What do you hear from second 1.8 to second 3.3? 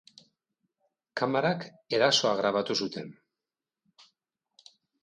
erasoa grabatu zuten.